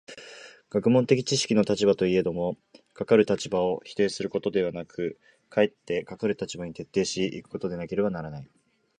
[0.71, 2.57] 学問的知識の立場といえども、
[2.95, 8.49] かかる立場を否定することではなく、かえってかかる立場に徹底し行くことでなければならない。